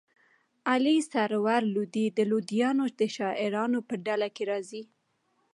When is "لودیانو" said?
2.29-2.85